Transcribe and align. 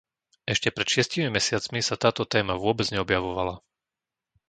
Ešte 0.53 0.69
pred 0.75 0.87
šiestimi 0.93 1.27
mesiacmi 1.37 1.77
sa 1.83 1.93
táto 2.03 2.23
téma 2.33 2.53
vôbec 2.63 2.87
neobjavovala. 2.89 3.55